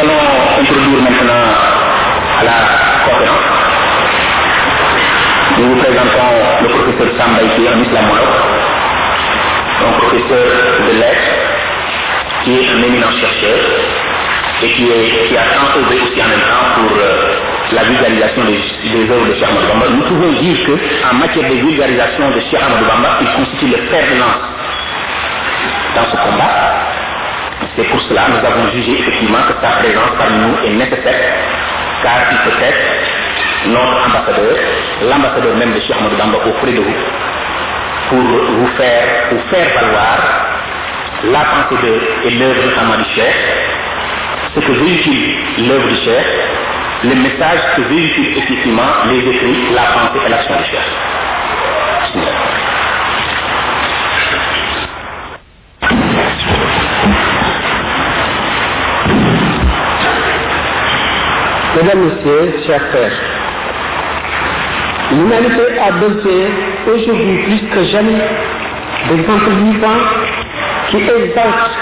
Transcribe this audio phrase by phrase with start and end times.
[0.00, 1.44] introduire maintenant
[2.40, 2.52] à la
[3.04, 3.38] conférence.
[5.58, 6.32] Nous vous présentons
[6.62, 7.82] le professeur Samba qui est un
[9.84, 10.46] un professeur
[10.86, 11.32] de lettres,
[12.44, 13.58] qui est un éminent chercheur
[14.62, 17.34] et qui, est, qui a tant œuvré aussi en même temps pour euh,
[17.72, 19.86] la vulgarisation des, œuvres de Cheikh Ahmadou Bamba.
[19.90, 24.18] Nous pouvons dire qu'en matière de vulgarisation de Cheikh Bamba, il constitue le fer de
[24.20, 24.42] lance
[25.96, 26.81] dans ce combat.
[27.76, 31.32] C'est pour cela nous avons jugé effectivement que sa présence parmi nous est nécessaire,
[32.02, 34.56] car il peut être notre ambassadeur,
[35.08, 36.94] l'ambassadeur même de Cheikh Ahmadou Bamba de vous,
[38.10, 40.18] pour vous faire, pour faire valoir
[41.24, 43.36] la pensée de, et l'œuvre notamment du Cheikh,
[44.54, 46.26] ce que véhicule l'œuvre du Cheikh,
[47.04, 50.88] le message que véhicule effectivement les écrits, la pensée et l'action du Cheikh.
[61.74, 63.12] Mesdames, Messieurs, chers frères,
[65.10, 66.42] l'humanité a besoin
[66.86, 68.20] aujourd'hui plus que jamais
[69.08, 70.04] d'exemples vivants
[70.90, 71.78] qui exaltent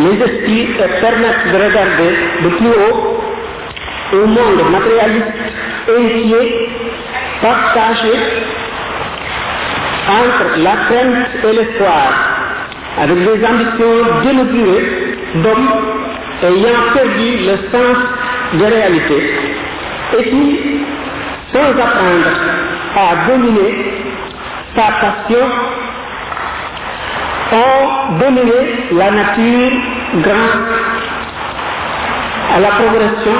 [0.00, 2.10] les esprits et permettent de regarder
[2.42, 3.20] de plus haut
[4.14, 5.26] un monde matérialiste
[5.96, 6.68] inquiet,
[7.40, 8.14] partagé
[10.10, 12.08] entre la crainte et l'espoir,
[13.00, 15.70] avec des ambitions démesurées d'hommes
[16.42, 18.23] ayant perdu le sens
[18.54, 19.34] de réalité
[20.18, 20.60] et qui,
[21.52, 22.30] sans apprendre
[22.96, 23.74] à dominer
[24.76, 25.46] sa passion,
[27.52, 28.52] ont dominé
[28.92, 29.72] la nature
[30.16, 30.84] grâce
[32.54, 33.36] à la progression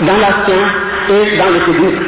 [0.00, 0.72] dans la science
[1.10, 2.02] et dans le technique.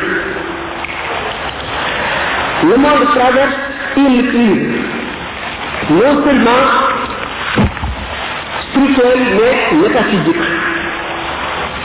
[2.62, 3.56] Le monde traverse
[3.96, 4.68] une crise,
[5.90, 6.64] non seulement
[8.62, 10.73] spirituelle mais métaphysique.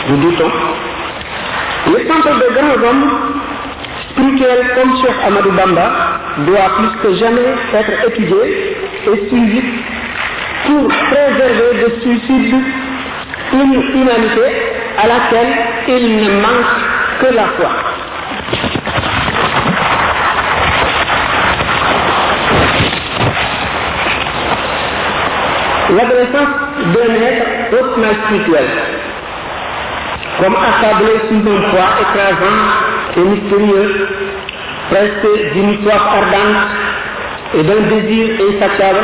[0.09, 0.51] Nous doutons.
[1.85, 3.09] Le centre de grands hommes
[4.09, 5.91] spirituels comme Cheikh Amadou Bamba
[6.47, 8.75] doit plus que jamais être étudié
[9.05, 9.61] et suivi
[10.65, 12.55] pour préserver de suicide
[13.53, 14.47] une humanité
[14.97, 15.53] à laquelle
[15.89, 16.75] il ne manque
[17.21, 17.69] que la foi.
[25.95, 26.55] L'adolescence
[26.95, 28.65] d'un être hautement spirituel,
[30.39, 32.59] comme accablé sous un poids écrasant
[33.17, 34.07] et mystérieux,
[34.89, 36.57] presque d'une soif ardente
[37.55, 38.99] et d'un désir insatiable,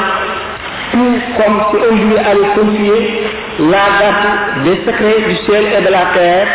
[0.92, 3.24] tout comme si on lui allait confier
[3.60, 6.48] la garde des secrets du ciel et de la terre,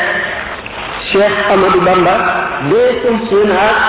[1.12, 2.16] Cheikh Amadou Bamba,
[2.70, 3.82] dès son jeune âge,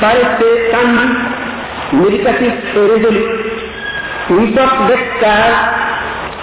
[0.00, 3.24] paraissait tendu, méditatif et résolu,
[4.30, 5.58] une sorte d'extase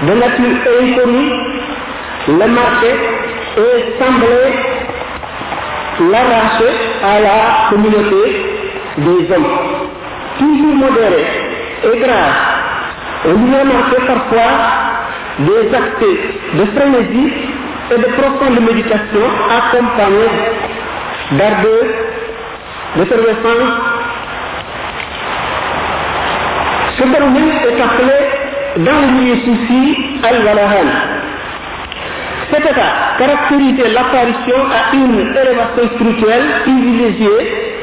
[0.02, 1.32] de nature inconnue
[2.28, 3.15] le marquait
[3.58, 4.54] et semblait
[6.12, 6.74] l'arracher
[7.04, 8.46] à la communauté
[8.98, 9.46] des hommes.
[10.38, 11.26] Toujours modéré
[11.84, 12.34] et grave,
[13.26, 14.52] on lui a marqué parfois
[15.40, 16.06] des actes
[16.54, 17.34] de frénésie
[17.92, 19.22] et de profonde méditation
[19.58, 20.32] accompagnés
[21.32, 21.86] d'ardeur,
[22.98, 23.74] d'effervescence.
[26.98, 28.20] Ce phénomène est appelé
[28.78, 31.15] dans le milieu souci al-walahan.
[32.52, 37.76] Cet état caractérisait l'apparition à une élévation spirituelle privilégiée.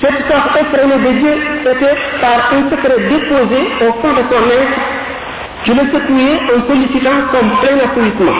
[0.00, 1.34] Cette sorte effrénée de Dieu
[1.72, 4.78] était par un secret déposé au fond de son être
[5.64, 8.38] qui le secouait en sollicitant son plein assainissement.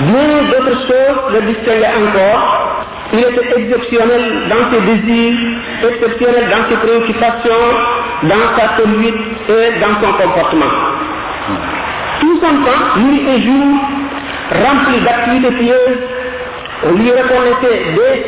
[0.00, 2.84] Bien d'autres choses le distinguaient encore.
[3.12, 5.38] Il était exceptionnel dans ses désirs,
[5.90, 7.66] exceptionnel dans ses préoccupations,
[8.24, 9.14] dans sa conduite
[9.48, 10.72] et dans son comportement.
[12.20, 13.80] Tout son temps, nuit et jour,
[14.50, 15.98] rempli d'activités pieuses,
[16.94, 18.26] lui reconnaissait dès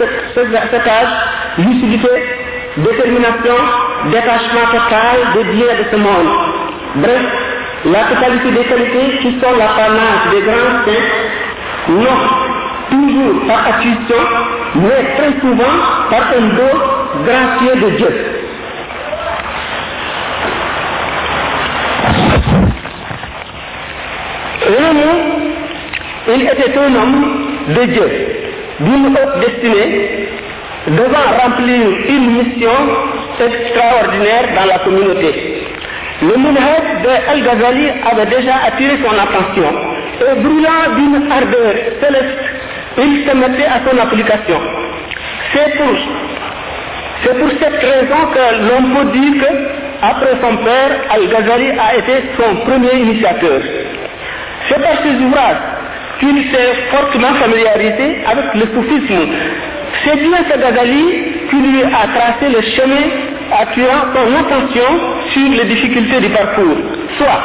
[0.71, 1.13] cet âge
[1.59, 2.09] lucidité,
[2.77, 3.55] détermination,
[4.11, 6.29] détachement total des biens de ce monde.
[6.97, 7.23] Bref,
[7.85, 11.09] la totalité des qualités qui sont l'apanage des grands saints,
[11.89, 12.51] non
[12.91, 14.17] toujours par acquisition,
[14.75, 15.75] mais très souvent
[16.11, 18.40] par un don gracieux de Dieu.
[26.35, 27.25] Il était un homme
[27.69, 28.11] de Dieu,
[28.81, 30.29] d'une haute destinée,
[30.87, 32.71] devant remplir une mission
[33.39, 35.65] extraordinaire dans la communauté.
[36.23, 39.73] Le Minhaj de Al-Ghazali avait déjà attiré son attention
[40.21, 42.39] et brûlant d'une ardeur céleste,
[42.99, 44.61] il se mettait à son application.
[45.53, 45.97] C'est pour,
[47.25, 49.55] c'est pour cette raison que l'on peut dire que,
[50.03, 53.61] après son père, Al-Ghazali a été son premier initiateur.
[54.69, 55.70] C'est par ses ouvrages
[56.21, 59.33] qu'il s'est fortement familiarisé avec le soufisme.
[60.05, 61.05] C'est bien ce Ghazali
[61.51, 63.07] qui lui a tracé le chemin
[63.51, 64.91] attirant son attention
[65.33, 66.77] sur les difficultés du parcours.
[67.17, 67.43] Soit,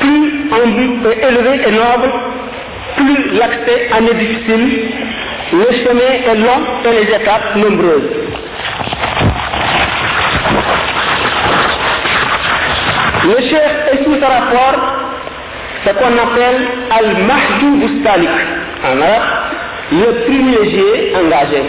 [0.00, 2.12] plus un but est élevé et noble,
[2.96, 4.90] plus l'accès en est difficile,
[5.52, 8.10] le chemin est long et les étapes nombreuses.
[13.24, 15.07] Le chef est sous ce rapport
[15.88, 18.28] ce qu'on appelle Al-Mahdoub Stalik,
[18.84, 18.96] en
[19.90, 21.62] le privilégié engagé.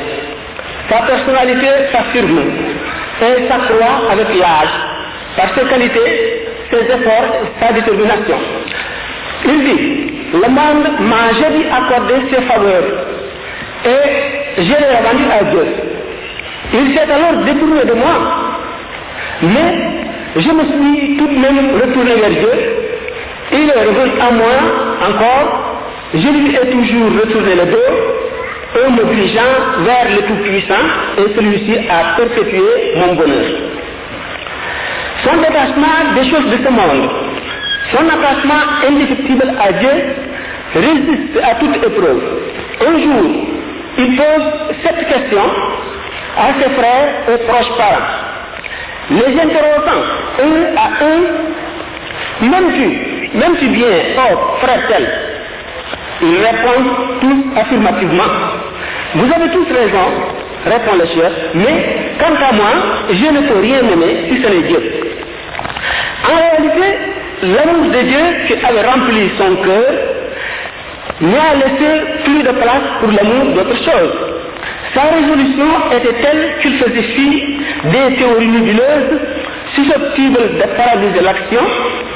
[0.89, 2.39] Sa personnalité s'affirme
[3.21, 4.75] et s'accroît avec l'âge,
[5.37, 8.37] par ses qualités, ses efforts, sa détermination.
[9.45, 12.83] Il dit, le monde m'a jeudi accordé ses faveurs
[13.85, 15.65] et je les rendu à Dieu.
[16.73, 18.15] Il s'est alors détourné de moi,
[19.43, 19.75] mais
[20.35, 22.88] je me suis tout de même retourné vers Dieu.
[23.51, 24.57] Il revenu à moi
[25.09, 25.81] encore,
[26.13, 27.89] je lui ai toujours retourné le dos,
[28.85, 30.85] en me dirigeant vers le Tout-Puissant,
[31.17, 32.61] et celui-ci a perpétué
[32.97, 33.45] mon bonheur.
[35.23, 37.09] Son détachement des choses de ce monde,
[37.91, 39.89] son attachement indéfectible à Dieu
[40.75, 42.21] résiste à toute épreuve.
[42.87, 43.31] Un jour,
[43.97, 45.41] il pose cette question
[46.37, 48.05] à ses frères et proches parents.
[49.09, 50.03] Les interrogeant
[50.39, 53.08] un à un, même tu,
[53.39, 55.07] même tu viens, oh frère tel,
[56.21, 58.31] ils répondent tous affirmativement.
[59.15, 60.05] Vous avez tous raison,
[60.65, 62.71] répond le chef, mais quant à moi,
[63.09, 64.81] je ne peux rien aimer si ce n'est Dieu.
[66.29, 66.87] En réalité,
[67.43, 69.85] l'amour de Dieu qui avait rempli son cœur
[71.21, 74.13] n'a laissé plus de place pour l'amour d'autre chose.
[74.93, 79.19] Sa résolution était telle qu'il faisait fi des théories nébuleuses
[79.83, 81.61] susceptibles de paralyser l'action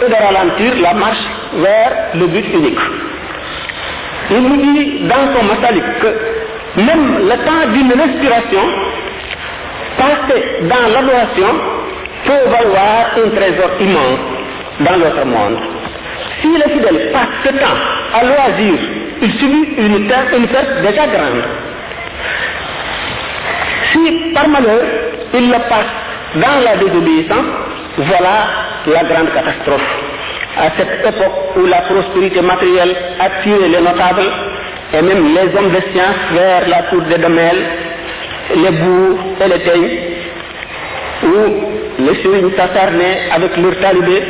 [0.05, 1.25] et de ralentir la marche
[1.55, 2.79] vers le but unique.
[4.31, 8.63] Il nous dit dans son masalik que même le temps d'une respiration
[9.97, 11.47] passé dans l'adoration
[12.25, 14.19] peut valoir un trésor immense
[14.79, 15.59] dans notre monde.
[16.41, 17.79] Si le fidèle passe ce temps
[18.13, 18.79] à loisir,
[19.21, 20.07] il subit une, une
[20.47, 21.43] perte déjà grande.
[23.91, 24.81] Si par malheur
[25.35, 27.45] il le passe dans la désobéissance,
[27.97, 28.47] voilà
[28.87, 29.87] la grande catastrophe.
[30.57, 34.29] À cette époque où la prospérité matérielle a tiré les notables
[34.93, 37.65] et même les hommes de science vers la tour des Damels,
[38.55, 39.99] les bourgs et les teignes,
[41.23, 44.23] où les sérigne s'acharnaient avec leurs talibés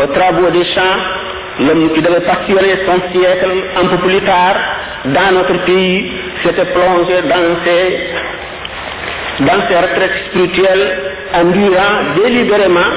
[0.00, 1.00] aux travaux des champs,
[1.60, 3.50] l'homme qui devait passionner son siècle
[3.82, 4.56] un peu plus tard
[5.06, 6.12] dans notre pays
[6.42, 7.22] s'était plongé
[9.40, 10.98] dans ses retraites spirituelles,
[11.40, 12.90] endurant délibérément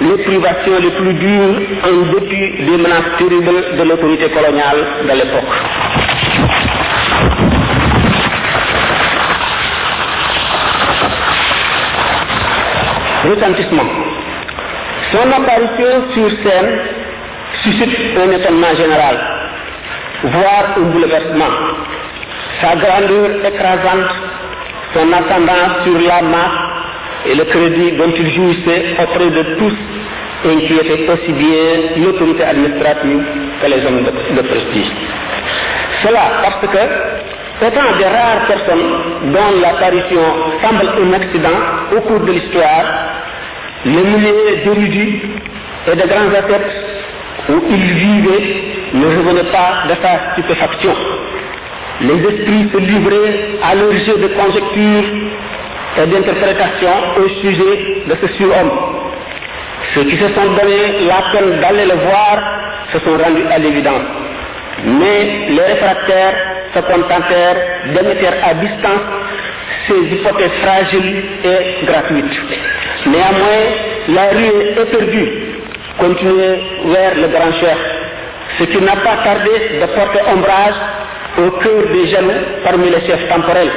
[0.00, 5.54] les privations les plus dures en dépit des menaces terribles de l'autorité coloniale de l'époque.
[13.30, 13.88] Retentissement.
[15.12, 16.78] Son apparition sur scène
[17.62, 19.16] suscite un étonnement général,
[20.24, 21.54] voire un bouleversement.
[22.60, 24.10] Sa grandeur écrasante,
[24.92, 26.63] son ascendance sur la masse
[27.26, 29.74] et le crédit dont il jouissait auprès de tous
[30.46, 33.22] inquiétait aussi bien l'autorité administrative
[33.62, 34.92] que les hommes de, prestige.
[36.02, 40.20] Cela parce que, étant des rares personnes dont l'apparition
[40.62, 41.58] semble un accident
[41.96, 42.84] au cours de l'histoire,
[43.86, 45.22] les milliers d'érudits
[45.86, 46.72] et de grands athlètes
[47.48, 48.54] où il vivait
[48.94, 50.94] ne revenaient pas de sa stupéfaction.
[52.00, 55.53] Les esprits se livraient à leur jeu de conjecture et
[55.96, 58.70] d'interprétation au sujet de ce surhomme.
[59.94, 62.38] Ceux qui se sont donné la peine d'aller le voir
[62.92, 64.02] se sont rendus à l'évidence.
[64.84, 66.34] Mais les réfractaires
[66.74, 67.56] se contentèrent
[67.94, 69.06] d'émettre à distance
[69.86, 72.40] ces hypothèses fragiles et gratuites.
[73.06, 73.64] Néanmoins,
[74.08, 75.32] la rue éperdue
[75.98, 77.78] continuait vers le grand chef,
[78.58, 80.74] ce qui n'a pas tardé de porter ombrage
[81.38, 82.32] au cœur des jeunes
[82.64, 83.70] parmi les chefs temporels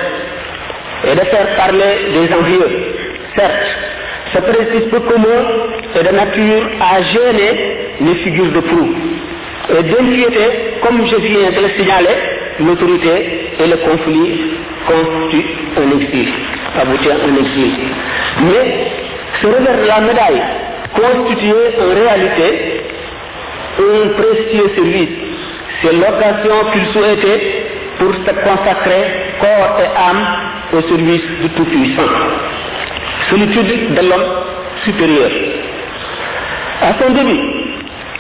[1.06, 2.70] et de faire parler des envieux.
[3.36, 3.78] Certes,
[4.34, 5.42] ce principe commun
[5.96, 8.94] est de nature à gêner les figures de proue
[9.70, 10.50] et d'inquiéter,
[10.82, 12.18] comme je viens de le signaler,
[12.60, 14.42] l'autorité et le conflit
[14.88, 15.46] constituent
[15.78, 16.30] un exil,
[16.78, 17.72] un exil.
[18.44, 18.88] Mais
[19.42, 20.42] ce revers de la médaille
[20.96, 22.82] constituait en réalité
[23.80, 25.10] un précieux service.
[25.82, 27.66] C'est l'occasion qu'il souhaitait
[28.00, 29.04] pour se consacrer
[29.40, 30.26] corps et âme
[30.74, 32.10] au service du Tout-Puissant.
[33.30, 34.26] Solitude de l'homme
[34.84, 35.32] supérieur.
[36.82, 37.40] À son début,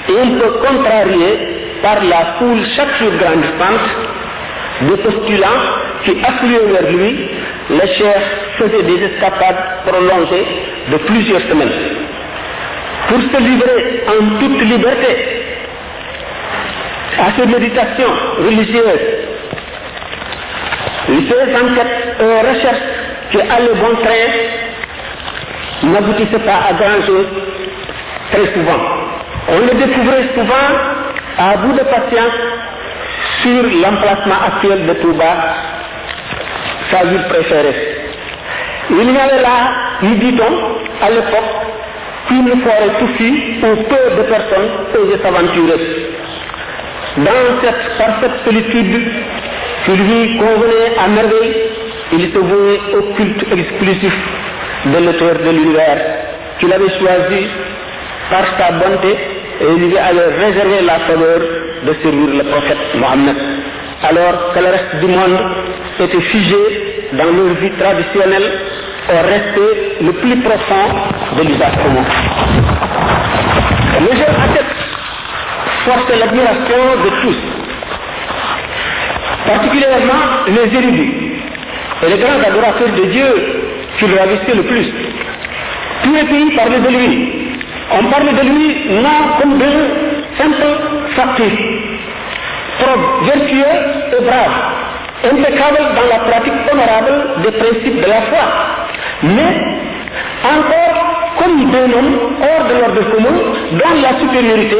[0.09, 1.37] il peut contrarier
[1.81, 3.87] par la foule chaque jour grandissante
[4.81, 5.63] de postulants
[6.03, 7.29] qui affluaient vers lui,
[7.69, 8.23] le chef
[8.57, 10.45] faisait des escapades prolongées
[10.91, 11.71] de plusieurs semaines.
[13.07, 15.43] Pour se livrer en toute liberté
[17.19, 19.36] à ces méditations religieuses,
[21.07, 22.85] ces enquêtes et recherches
[23.31, 24.57] qui allaient bon train
[26.39, 27.27] pas à grand chose
[28.31, 28.81] très souvent.
[29.49, 30.67] On le découvrait souvent
[31.37, 32.37] à bout de patience
[33.41, 35.35] sur l'emplacement actuel de Touba,
[36.91, 37.97] sa ville préférée.
[38.89, 39.57] Il y avait là,
[40.01, 41.53] nous dit-on, à l'époque,
[42.31, 45.79] une forêt touffue où peu de personnes osaient s'aventurer.
[47.17, 49.11] Dans cette parfaite solitude
[49.87, 51.55] qui lui convenait à merveille,
[52.11, 54.13] il se vouait au culte exclusif
[54.85, 55.99] de l'auteur de l'univers
[56.59, 57.47] qu'il avait choisi
[58.29, 59.15] par sa bonté
[59.61, 61.39] et il lui avait réservé la faveur
[61.85, 63.35] de servir le prophète Mohammed.
[64.03, 65.39] Alors que le reste du monde
[65.99, 68.51] était figé dans leur vie traditionnelle
[69.09, 70.87] au respect le plus profond
[71.37, 72.05] de l'usage commun.
[74.01, 74.75] Le jeune athlète
[75.85, 77.56] forçait l'admiration de tous,
[79.47, 81.13] particulièrement les érudits
[82.03, 83.29] et les grands adorateurs de Dieu
[83.97, 84.87] qui le ravissaient le plus.
[86.03, 87.47] Tous les pays parlaient de lui.
[87.99, 89.79] On parlait de lui non comme d'un
[90.37, 90.67] simple
[91.15, 91.51] fakir,
[92.79, 93.77] probe, vertueux
[94.17, 94.57] et brave,
[95.23, 98.45] impeccable dans la pratique honorable des principes de la foi,
[99.23, 99.55] mais
[100.43, 100.97] encore
[101.39, 103.37] comme d'un homme hors de l'ordre commun
[103.71, 104.77] dont la supériorité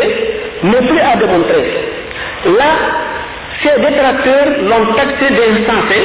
[0.63, 1.87] n'est plus à démontrer.
[3.63, 5.99] Ses détracteurs l'ont taxé d'insensé,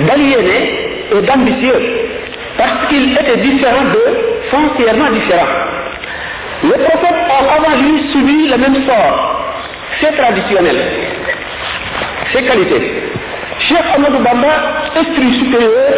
[0.00, 1.82] d'aliéné et d'ambitieux,
[2.56, 4.18] parce qu'il était différent d'eux,
[4.50, 5.46] foncièrement différent.
[6.62, 9.54] Les prophètes ont avant lui subi le même sort,
[10.00, 10.76] c'est traditionnel,
[12.32, 13.02] ses qualités.
[13.60, 14.54] Cheikh Amadou Bamba,
[14.96, 15.92] esprit supérieur,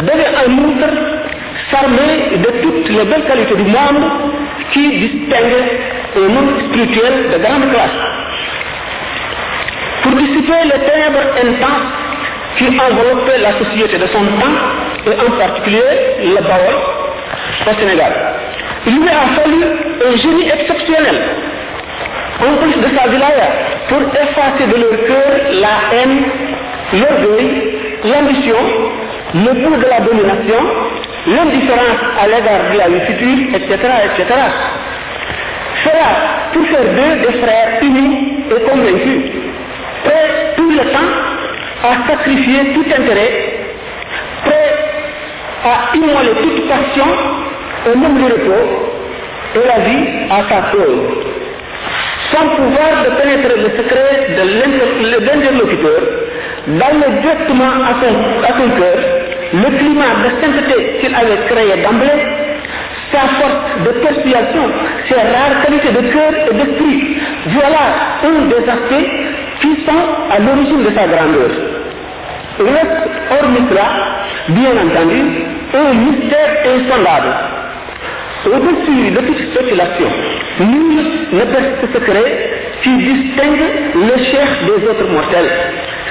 [0.00, 0.88] devait en outre
[1.70, 4.10] s'armer de toutes les belles qualités du monde
[4.72, 5.70] qui distinguent
[6.16, 8.23] un monde spirituel de grande classe.
[10.04, 12.04] Pour dissiper les ténèbres intenses
[12.56, 14.56] qui enveloppaient la société de son temps,
[15.06, 15.82] et en particulier
[16.22, 16.76] le Bawol
[17.66, 18.12] au Sénégal.
[18.86, 19.64] Il lui a fallu
[20.06, 21.22] un génie exceptionnel,
[22.40, 23.48] en plus de sa wilaya,
[23.88, 26.22] pour effacer de leur cœur la haine,
[26.92, 28.56] l'orgueil, l'ambition,
[29.34, 30.60] le goût de la domination,
[31.26, 34.40] l'indifférence à l'égard de la vie etc., etc.
[35.82, 39.22] Cela pour faire d'eux des frères unis et convaincus,
[40.04, 41.10] prêts tout le temps
[41.82, 43.32] à sacrifier tout intérêt,
[44.44, 44.74] prêts
[45.64, 47.06] à immoler toute passion
[47.86, 48.92] au nom du repos
[49.56, 51.34] et la vie à sa cause.
[52.32, 56.00] Sans pouvoir de pénétrer le secret de l'interlocuteur,
[56.66, 58.98] d'aller directement à son, à son cœur,
[59.52, 62.08] le climat de sainteté qu'il avait créé d'emblée,
[63.12, 64.70] sa force de persuasion,
[65.08, 67.16] ses rares qualités de cœur et d'esprit,
[67.48, 67.84] voilà
[68.24, 69.10] un des aspects
[69.64, 71.50] qui sont à l'origine de sa grandeur.
[72.58, 73.88] Reste hormis cela,
[74.48, 75.22] bien entendu,
[75.74, 77.32] un mystère insondable.
[78.46, 80.08] Au-dessus de toute spéculation,
[80.60, 82.50] nul ne perce ce secret
[82.82, 85.50] qui distingue le chef des autres mortels.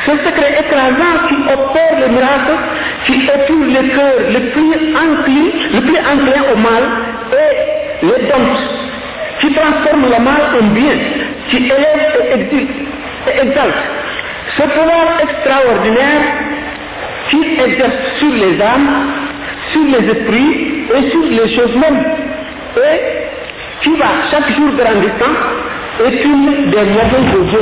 [0.06, 2.56] Ce secret écrasant qui opère le miracle,
[3.06, 6.00] qui étouffe les cœurs les plus enclins, les plus
[6.52, 6.84] au mal
[7.32, 8.64] et les dompte,
[9.40, 10.98] qui transforme le mal en bien,
[11.50, 12.94] qui élève et exulte
[13.28, 13.84] et exalte.
[14.58, 16.22] Ce pouvoir extraordinaire
[17.30, 19.14] qui exerce sur les âmes,
[19.72, 22.04] sur les esprits et sur les choses mêmes,
[22.78, 23.00] et
[23.82, 25.36] qui va chaque jour grandissant
[26.06, 27.60] est une des merveilles de Dieu.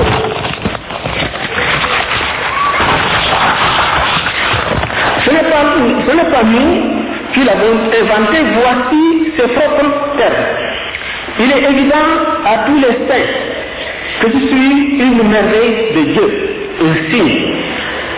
[5.25, 7.01] Ce n'est pas, pas nous
[7.33, 10.33] qui l'avons inventé, voici ses propres termes.
[11.39, 11.95] Il est évident
[12.45, 13.60] à tous les saints
[14.21, 16.27] que je suis une merveille de Dieu,
[16.81, 17.53] un signe.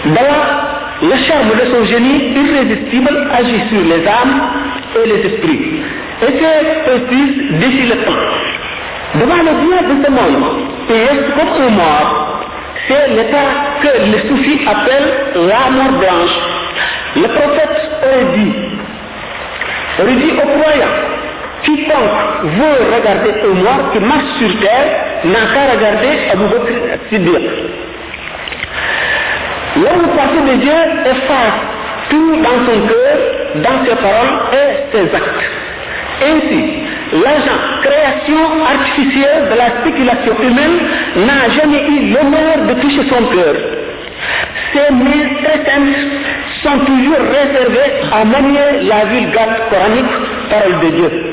[0.05, 4.41] Dans le charme de son génie irrésistible agit sur les âmes
[4.95, 5.81] et les esprits.
[6.21, 8.19] Et que précise défie le temps.
[9.15, 10.43] Devant le bien de ce monde,
[10.89, 12.45] reste comme un mort.
[12.87, 13.47] C'est l'état
[13.81, 16.37] que les soufis appellent la blanche.
[17.15, 18.53] Le prophète aurait dit,
[19.99, 21.12] aurait dit aux croyants,
[21.63, 24.89] quiconque veut regarder un mort qui marche sur terre
[25.25, 27.45] n'a qu'à regarder Abu Bakr Siddiq.
[29.75, 31.59] L'homme passé de Dieu efface
[32.09, 33.17] tout dans son cœur,
[33.55, 35.43] dans ses paroles et ses actes.
[36.21, 43.23] Ainsi, l'agent création artificielle de la spéculation humaine n'a jamais eu l'honneur de toucher son
[43.35, 43.55] cœur.
[44.73, 45.99] Ces mains très simples
[46.63, 50.05] sont toujours réservées à manier la vulgate coranique,
[50.49, 51.32] parole de Dieu.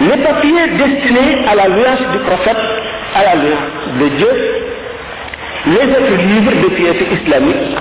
[0.00, 2.56] Les papiers destinés à la louange du prophète,
[3.14, 4.28] à la louange de Dieu,
[5.66, 7.76] les autres livres de piété islamique,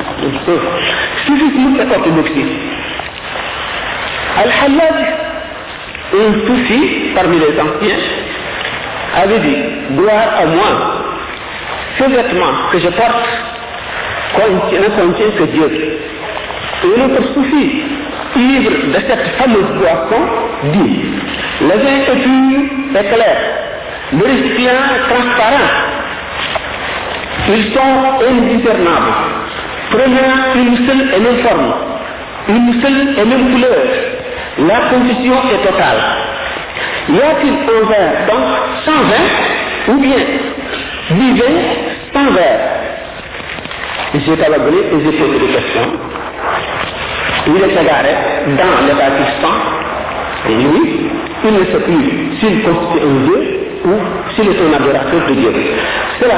[1.25, 2.45] soufisme et orthodoxie.
[4.37, 5.07] Al-Hallaj,
[6.13, 7.97] un soufi parmi les anciens,
[9.15, 9.57] avait dit
[9.91, 11.03] Gloire à moi,
[11.97, 13.29] ce vêtement que je porte
[14.37, 15.97] ne contient que Dieu.
[16.83, 17.83] Et notre soufi,
[18.35, 20.21] ivre de cette fameuse boisson,
[20.73, 21.01] dit
[21.61, 23.37] Le vin est pur et clair,
[24.13, 24.71] le récipient
[25.09, 25.69] transparent.
[27.49, 29.13] Ils sont indiscernables,
[29.89, 31.73] prenant une seule et même forme,
[32.49, 33.81] une seule et même couleur.
[34.59, 36.01] La confusion est totale.
[37.09, 38.45] Y a-t-il un verre donc
[38.85, 40.17] sans vin ou bien
[41.11, 41.55] du vin
[42.13, 42.59] sans verre
[44.13, 45.91] J'ai collaboré et j'ai posé des questions.
[47.47, 48.13] Il est égaré
[48.45, 49.11] dans l'état
[50.49, 51.09] et lui,
[51.45, 53.93] il ne sait plus s'il constitue un Dieu ou
[54.35, 55.51] s'il est un adorateur de Dieu.
[56.19, 56.35] Cela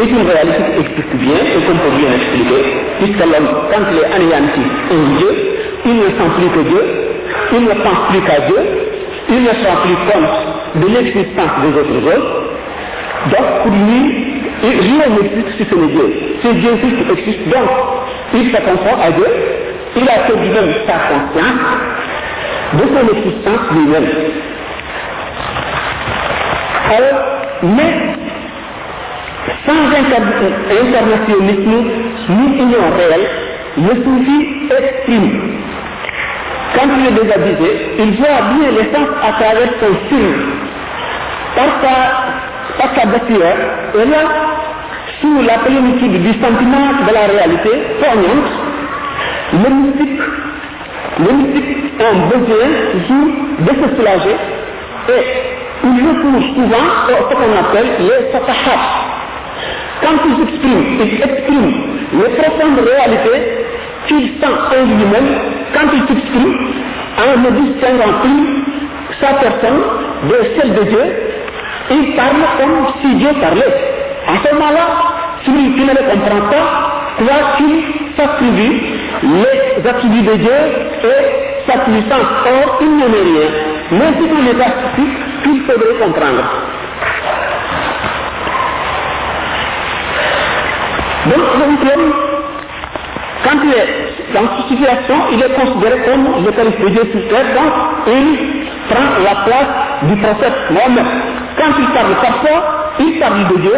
[0.00, 2.62] est une réalité qui explique bien et qu'on peut bien expliquer,
[2.98, 5.30] puisque l'homme, quand il est anéanti un Dieu,
[5.86, 6.82] il ne sent plus que Dieu,
[7.52, 8.58] il ne pense plus qu'à Dieu,
[9.28, 12.42] il ne se rend plus compte de l'existence des autres œuvres.
[13.30, 16.12] Donc, pour lui, rien n'existe si ce n'est Dieu.
[16.42, 17.48] C'est Dieu qui existe.
[17.48, 17.70] Donc,
[18.34, 19.26] il se confond à Dieu,
[19.96, 21.62] il a fait lui-même sa conscience
[22.74, 24.10] de son existence lui-même.
[26.96, 27.20] Alors,
[27.62, 27.94] mais
[29.66, 29.82] sans
[30.82, 31.76] internationalisme
[32.28, 33.28] ni union réelle,
[33.76, 34.38] le soufi
[34.70, 35.30] exprime.
[36.74, 40.34] Quand il est désabusé, il voit bien l'essence à travers son signe,
[41.54, 41.94] par sa,
[42.82, 43.56] par sa bâtiment,
[43.94, 44.22] et là,
[45.20, 48.63] sous la plénitude du sentiment de la réalité poignante,
[49.62, 50.20] le mystique,
[51.18, 51.30] le
[52.00, 54.36] un besoin toujours de se soulager
[55.08, 55.22] et
[55.84, 58.82] il recourt souvent ce qu'on appelle les satahat.
[60.02, 61.72] Quand il s'exprime, il exprime
[62.14, 63.38] les profondes réalités
[64.08, 65.38] qu'il sent en lui-même
[65.72, 66.54] quand il s'exprime
[67.16, 68.64] en ne distinguant plus
[69.20, 69.82] sa personne
[70.28, 71.04] de celle de Dieu,
[71.90, 73.74] il parle comme si Dieu parlait.
[74.26, 74.86] À ce moment-là,
[75.44, 77.82] celui qui ne le comprend pas croit qu'il
[78.16, 78.93] s'attribue
[79.24, 80.52] les attributs de Dieu
[81.02, 82.28] et sa puissance.
[82.46, 83.48] Or, il n'en est rien.
[83.92, 86.44] Mais c'est un état spécifique qu'il faudrait comprendre.
[91.26, 91.40] Donc,
[93.44, 97.20] quand il est dans cette situation, il est considéré comme le calife de Dieu sur
[97.20, 97.72] donc
[98.08, 101.04] il prend la place du prophète Mohammed.
[101.56, 103.74] Quand il parle parfois, il parle de Dieu,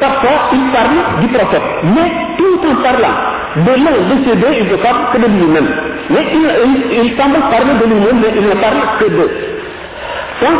[0.00, 1.62] parfois il parle du prophète.
[1.84, 5.68] Mais tout en parlant deux, il ne parle que de lui-même.
[6.10, 9.30] Mais il, il, il semble parler de lui-même, mais il ne parle que d'eux.
[10.40, 10.58] Donc,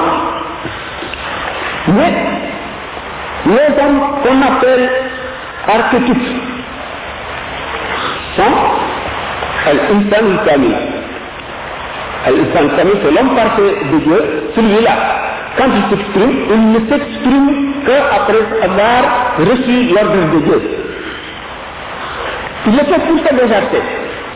[1.89, 2.13] mais
[3.47, 4.91] les hommes qu'on appelle
[5.69, 6.29] archétypes
[8.37, 8.43] sont
[9.67, 10.75] Al-Insan al-Kamil.
[12.27, 14.93] Al-Insan al-Kamil, c'est l'homme parfait de Dieu, celui-là.
[15.57, 20.82] Quand il s'exprime, il ne s'exprime qu'après avoir reçu l'ordre de Dieu.
[22.67, 23.79] Le pour sa légèreté,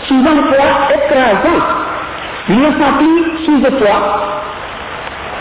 [0.09, 1.63] sous un poids écrasant.
[2.49, 4.37] Ne plus sous le poids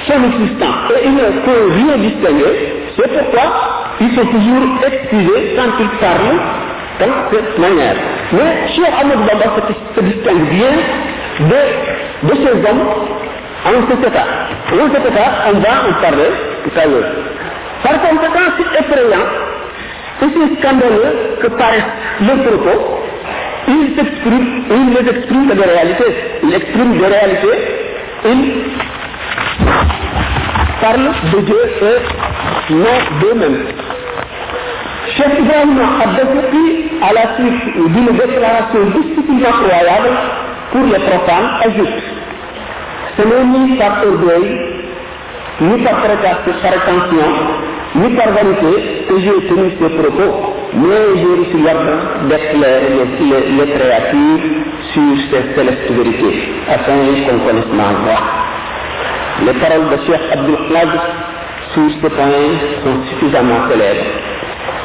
[0.08, 0.92] son existence.
[1.02, 2.84] Et il ne peut rien distinguer.
[2.96, 3.44] C'est pourquoi
[4.00, 6.40] il faut toujours excuser quand il parle
[7.00, 7.96] de cette manière.
[8.32, 10.72] Mais Cheikh Ahmed Bamba se, se distingue bien
[11.40, 12.88] de, de ces hommes
[13.66, 14.26] en cet état.
[14.72, 16.32] En cet état, on va en parler
[16.64, 17.12] tout à l'heure.
[17.84, 19.26] Par conséquent, c'est effrayant,
[20.22, 21.84] aussi scandaleux que paraissent
[22.22, 23.02] les propos,
[23.68, 26.16] il s'exprime, il les exprime des réalités.
[26.44, 27.58] Il exprime des réalités,
[28.26, 28.64] il
[30.82, 33.66] parle de Dieu et non d'eux-mêmes.
[35.18, 40.10] Cheikh Ibrahim Abdelkouki, à la suite d'une déclaration difficilement croyable
[40.72, 42.04] pour les profanes, ajoute
[43.24, 44.60] n'est ni par orgueil,
[45.62, 47.28] ni par prétention,
[47.96, 53.72] ni par vanité que j'ai tenu ces propos, mais j'ai reçu l'ordre d'éclairer les, les,
[53.72, 54.46] créatures
[54.94, 58.22] sur ces célestes vérités, afin qu'on connaisse ma voix.
[59.46, 60.58] Les paroles de Cheikh Abdul
[61.74, 62.48] sur ce point
[62.84, 64.06] sont suffisamment célèbres.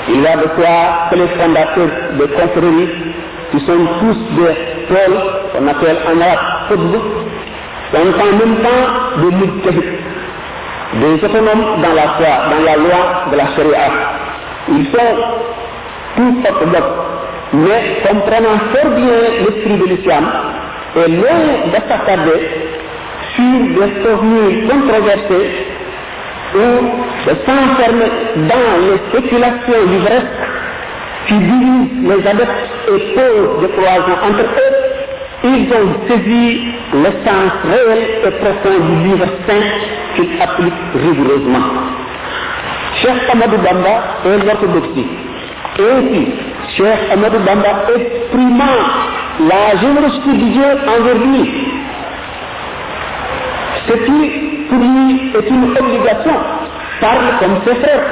[0.09, 2.89] Il va de soi que les fondateurs des confréries,
[3.51, 4.55] qui sont tous des
[4.89, 5.21] pôles
[5.53, 9.99] qu'on appelle en arabe sont en même temps des mujtahids.
[10.95, 13.91] Des autonomes dans la foi, dans la loi de la Sharia.
[14.69, 15.17] Ils sont
[16.17, 16.99] tous orthodoxes,
[17.53, 20.25] mais comprenant fort bien l'esprit de l'islam
[20.97, 22.41] et loin de s'attarder
[23.35, 25.51] sur des formules controversées
[26.55, 30.27] ou de s'enfermer dans les spéculations livresques
[31.29, 32.51] qui divisent les adeptes
[32.89, 34.80] et posent des cloisons entre eux,
[35.45, 36.61] ils ont saisi
[36.93, 39.67] l'essence réelle et profonde du livre saint
[40.15, 41.65] qu'ils appliquent rigoureusement.
[42.97, 43.95] Cheikh Amadou Bamba
[44.27, 45.07] est l'orthodoxie.
[45.79, 46.27] Et ainsi,
[46.77, 48.81] Cheikh Amadou Bamba exprimant
[49.49, 51.51] la générosité de Dieu envers lui.
[53.89, 54.31] Ce qui,
[54.69, 56.37] pour lui, est une obligation,
[57.01, 58.11] parle comme ses frères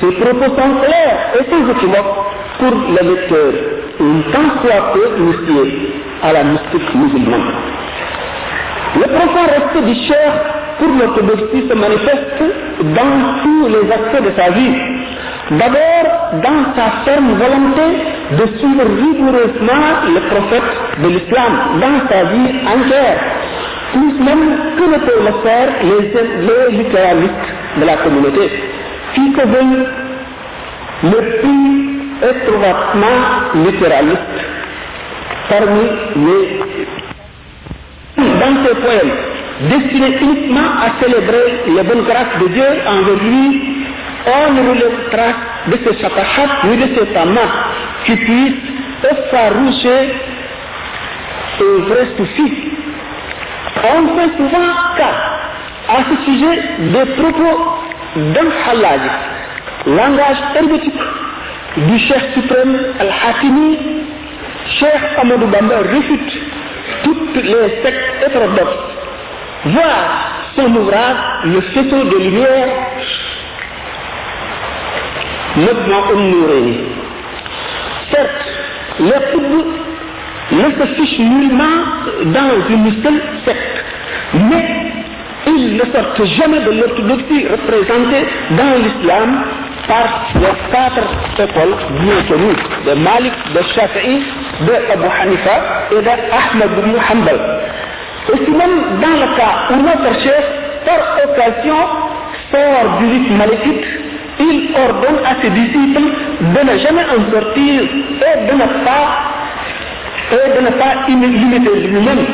[0.00, 2.14] Ses propos sont clairs et sans équivoque
[2.58, 5.90] pour le lecteur, une tant soit peu initié
[6.22, 7.52] à la mystique musulmane.
[8.96, 10.32] Le profond respect du cher
[10.78, 12.42] pour l'orthodoxie se manifeste
[12.82, 14.74] dans tous les aspects de sa vie.
[15.50, 16.06] D'abord,
[16.42, 17.86] dans sa ferme volonté
[18.32, 20.70] de suivre rigoureusement le prophète
[21.02, 23.18] de l'islam dans sa vie entière,
[23.92, 26.00] plus même que ne peuvent le faire les,
[26.46, 28.50] les littéralistes de la communauté,
[29.14, 29.32] qui
[31.02, 31.85] le plus
[32.22, 34.20] étroitement littéralistes
[35.48, 36.60] parmi les
[38.16, 39.12] dans ses poèmes,
[39.68, 43.84] destinés uniquement à célébrer les bonnes grâces de Dieu envers lui,
[44.26, 45.34] on ne relève trace
[45.68, 47.52] de ces chapahat ni de ces tamas
[48.04, 48.54] qui puissent
[49.04, 50.14] effaroucher
[51.60, 52.52] un vrai souci.
[53.84, 55.16] On fait souvent cas
[55.88, 57.56] à ce sujet des propos
[58.16, 59.00] d'un halaj,
[59.86, 61.00] langage hermétique
[61.76, 63.78] du chef suprême Al-Hakimi,
[64.78, 66.38] Cheikh Amadou Bamba refute
[67.04, 68.94] toutes les sectes hétérodoxes.
[69.66, 72.68] Voir son ouvrage, le faisceau de lumière,
[75.56, 76.80] nettement honoré.
[78.10, 78.46] Certes,
[79.00, 79.66] les poudres
[80.52, 81.84] ne se fichent nullement
[82.26, 83.84] dans une seule secte,
[84.34, 84.92] mais
[85.46, 89.44] ils ne sortent jamais de l'orthodoxie représentée dans l'islam
[89.88, 91.06] par les quatre
[91.38, 91.76] écoles
[92.28, 94.22] connues, de Malik, de Shafi'i,
[94.62, 95.56] de Abu Hanifa
[95.92, 97.40] et de Ahmed ibn Hanbal.
[98.32, 100.44] Et si même dans le cas où notre chef,
[100.84, 101.76] par occasion,
[102.50, 103.86] sort du rite maléfique,
[104.38, 109.06] il ordonne à ses disciples de ne jamais en sortir et de ne pas,
[110.32, 112.26] et de ne pas limiter lui-même.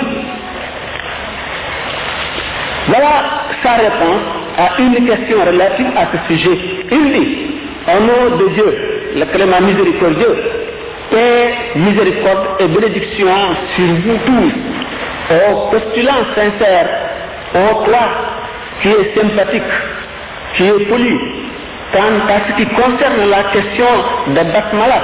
[2.89, 3.25] Voilà
[3.63, 6.59] sa réponse à une question relative à ce sujet.
[6.91, 7.37] Il dit,
[7.89, 8.71] au nom de Dieu,
[9.17, 10.37] le clément miséricordieux,
[11.11, 13.29] paix, miséricorde et bénédiction
[13.75, 14.53] sur vous tous,
[15.35, 16.91] aux postulants sincères,
[17.55, 18.05] au toi
[18.83, 19.73] qui est sympathique,
[20.55, 21.19] qui est poli,
[21.93, 23.93] quant à ce qui concerne la question
[24.29, 25.01] de Basmala.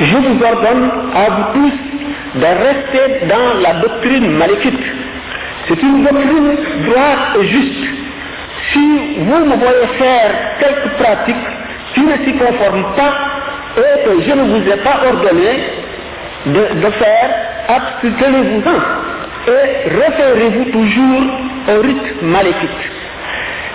[0.00, 4.84] Je vous ordonne à vous tous de rester dans la doctrine maléfique
[5.68, 7.84] c'est une doctrine droite et juste.
[8.72, 11.46] Si vous me voyez faire quelques pratiques
[11.94, 13.14] qui ne s'y conforment pas
[13.76, 15.50] et que je ne vous ai pas ordonné
[16.46, 17.30] de, de faire,
[17.68, 18.78] abstenez-vous-en
[19.46, 21.22] et référez-vous toujours
[21.68, 22.90] au rite maléfique.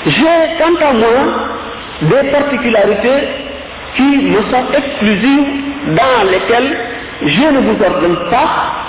[0.05, 1.09] J'ai quant à moi
[2.01, 3.27] des particularités
[3.95, 5.47] qui me sont exclusives
[5.87, 6.77] dans lesquelles
[7.25, 8.88] je ne vous ordonne pas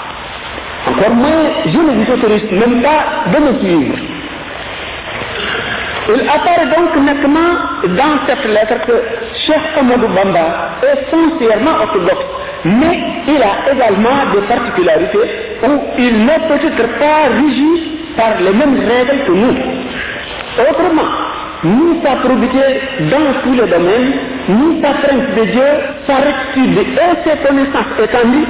[0.91, 3.95] encore moins, je ne vous autorise même pas de me suivre.
[6.13, 7.51] Il apparaît donc nettement
[7.97, 8.93] dans cette lettre que
[9.47, 12.27] Cheikh Amadou Bamba est foncièrement orthodoxe,
[12.65, 12.99] mais
[13.29, 15.19] il a également des particularités
[15.63, 19.57] où il n'est peut-être pas régi par les mêmes règles que nous.
[20.69, 21.11] Autrement,
[21.65, 22.59] ni sa probité
[23.11, 24.13] dans tous les domaines,
[24.49, 25.71] ni sa crainte de Dieu,
[26.07, 28.47] sa rectitude et ses connaissances étendues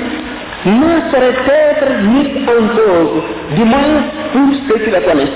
[0.67, 1.35] ne saurait
[1.71, 5.29] être mis en cause, du moins pour ceux qui la connaissent.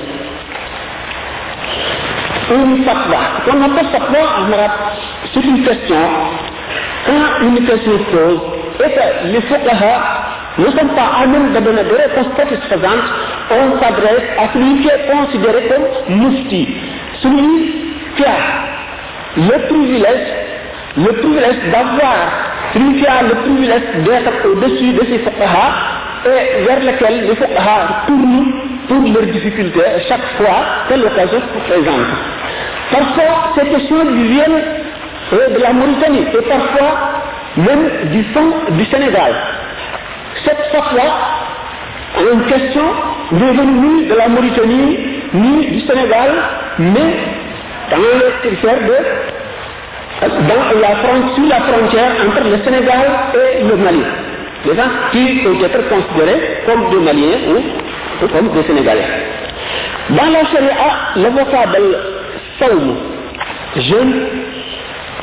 [2.51, 3.19] Une fatwa.
[3.47, 4.95] Quand on appelle fatwa en
[5.33, 5.97] c'est une question.
[7.07, 8.41] Quand une question se pose,
[8.81, 10.25] et que les fuqaha
[10.59, 13.09] ne sont pas à même de donner des réponses satisfaisantes,
[13.51, 16.69] on s'adresse à celui qui est considéré comme mufti,
[17.23, 17.75] celui
[18.17, 18.75] qui a
[19.37, 20.29] le privilège,
[20.97, 22.44] le privilège d'avoir
[22.77, 25.67] a le privilège d'être au-dessus de ces fuqaha
[26.27, 28.53] et vers lequel les fuqaha tournent
[28.89, 32.07] pour leurs difficultés chaque fois que l'occasion se présente.
[32.91, 34.63] Parfois, ces questions viennent
[35.33, 36.99] de la Mauritanie et parfois
[37.57, 39.33] même du fond du Sénégal.
[40.45, 41.13] Cette fois-là,
[42.33, 42.83] une question
[43.33, 44.99] est venue de la Mauritanie
[45.35, 46.31] ni du Sénégal,
[46.79, 47.17] mais
[47.91, 49.44] dans le territoire de
[50.29, 54.03] dans la frontière, sur la frontière entre le Sénégal et le Mali.
[54.65, 59.05] Des gens qui peuvent être considérés comme des Maliens ou, comme des Sénégalais.
[60.11, 61.99] Dans la charia, le vocable
[62.59, 62.97] saum,
[63.77, 64.27] jeûne,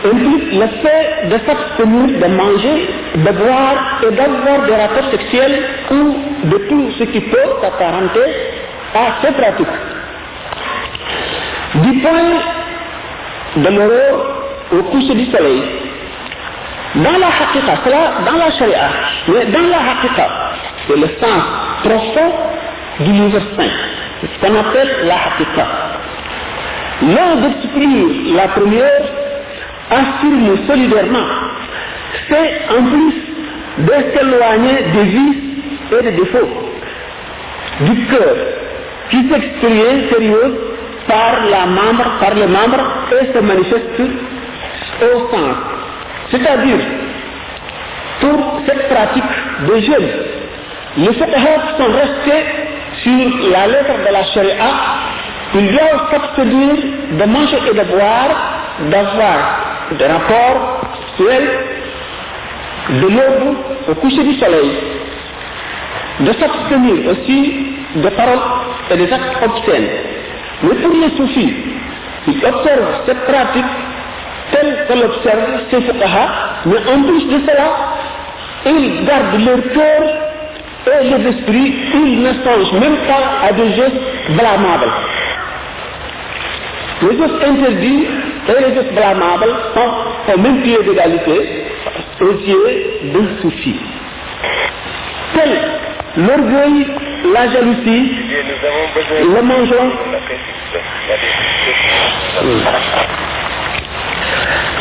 [0.05, 6.15] implique le fait de s'abstenir de manger, de boire et d'avoir des rapports sexuels ou
[6.47, 8.19] de tout ce qui peut s'apparenter
[8.95, 9.67] à ces pratiques.
[11.75, 12.11] Du point
[13.57, 14.40] de l'euro
[14.71, 15.61] au coucher du soleil,
[16.95, 18.89] dans la hakika, cela dans la charia,
[19.27, 20.27] mais dans la hakika,
[20.87, 21.43] c'est le sens
[21.83, 22.31] profond
[22.99, 23.69] du livre saint,
[24.21, 25.67] ce qu'on appelle la hakika.
[27.01, 29.01] L'un d'exclure la première
[29.89, 31.27] affirme solidairement,
[32.29, 33.31] c'est en plus
[33.77, 36.49] de s'éloigner des vices et des défauts
[37.81, 38.35] du cœur
[39.09, 40.57] qui s'exprime sérieux
[41.07, 44.01] par, la membre, par et se manifeste
[45.01, 45.29] au.
[46.31, 46.77] C'est-à-dire,
[48.19, 49.23] pour cette pratique
[49.67, 50.09] de jeûne,
[50.97, 52.45] les fuqaha sont restés
[53.03, 54.71] sur la lettre de la charia,
[55.55, 56.75] ils doivent s'abstenir
[57.11, 58.29] de manger et de boire,
[58.89, 59.37] d'avoir
[59.97, 60.81] des rapports
[61.17, 61.49] sexuels,
[62.89, 63.57] de l'aube
[63.89, 64.71] au coucher du soleil,
[66.21, 68.39] de s'abstenir aussi de paroles
[68.91, 69.89] et des actes obscènes.
[70.63, 71.53] Mais pour les soufis,
[72.27, 73.65] ils observent cette pratique
[74.51, 76.27] telle que l'observent ces fuqaha,
[76.65, 77.69] mais en plus de cela,
[78.65, 80.03] ils gardent leur cœur
[80.87, 84.91] et les esprits, ils ne songent même pas à des gestes blâmables.
[87.03, 88.07] Les gestes interdits
[88.47, 91.65] et les gestes blâmables sont au même pied d'égalité
[92.19, 93.75] aux yeux d'un soufi.
[95.33, 95.59] Tel
[96.17, 96.87] l'orgueil,
[97.33, 98.11] la jalousie,
[99.23, 99.93] le mensonge,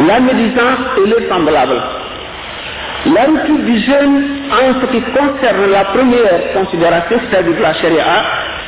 [0.06, 1.80] la médisance et le semblable.
[3.14, 8.04] La rupture du jeûne en ce qui concerne la première considération, c'est-à-dire la charia,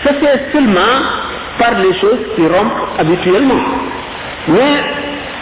[0.05, 0.81] se fait seulement
[1.59, 3.61] par les choses qui rompent habituellement.
[4.49, 4.81] Mais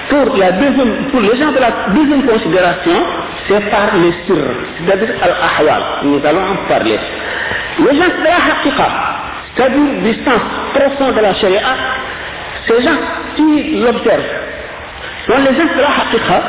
[0.08, 2.92] pour, la deuxième, pour les gens de la deuxième considération,
[3.48, 5.82] c'est par les sirr, c'est-à-dire al-ahwal.
[6.02, 6.98] Nous allons en parler.
[7.78, 8.88] Les gens de la haqiqa,
[9.54, 10.42] c'est-à-dire du sens
[10.74, 11.60] profond de la charia,
[12.66, 12.98] ces gens
[13.36, 14.39] qui l'observent,
[15.30, 16.42] sont les de haqiqa,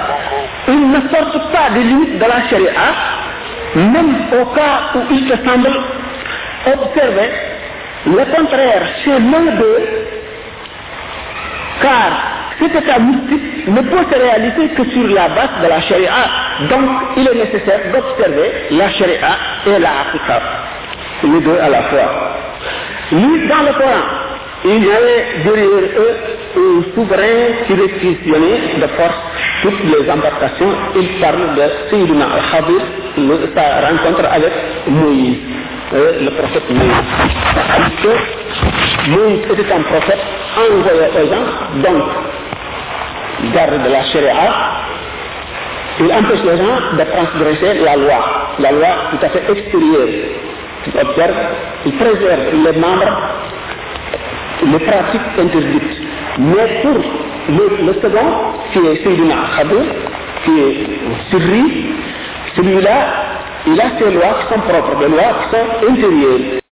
[0.68, 2.72] ils ne sortent pas des limites de la charia,
[3.76, 5.80] même au cas où ils se semblent
[6.66, 7.30] observer
[8.06, 10.08] le contraire chez l'un d'eux,
[11.82, 12.12] car
[12.60, 16.12] cet état mystique ne peut se réaliser que sur la base de la charia.
[16.70, 20.42] Donc, il est nécessaire d'observer la charia et la haqiqa,
[21.24, 22.38] les deux à la fois.
[23.12, 24.21] Lui, dans le Coran,
[24.64, 26.16] il y avait derrière eux
[26.58, 29.16] un souverain qui réquisitionnait de force
[29.64, 30.72] toutes les embarcations.
[30.96, 32.82] Il parle de Sayyidina al-Khadir,
[33.56, 34.54] sa rencontre avec
[34.88, 35.38] Moïse,
[35.94, 37.04] le prophète Moïse.
[39.10, 40.24] Moïse était un prophète
[40.58, 41.48] envoyé aux gens,
[41.82, 42.04] donc
[43.54, 44.52] garde de la charia,
[46.00, 48.20] il empêche les gens de transgresser la loi,
[48.60, 50.08] la loi tout à fait extérieure.
[50.84, 51.36] Tu observes,
[51.86, 53.18] il préserve les membres,
[54.66, 55.98] les pratiques interdites.
[56.40, 56.98] Mais pour
[57.50, 58.28] le, le second,
[58.72, 59.84] qui est Sayyidina Khadir,
[60.46, 60.88] qui est
[61.30, 61.86] Sirri,
[62.56, 62.98] celui-là,
[63.68, 66.62] il a ses lois qui sont propres, des lois qui sont intérieures.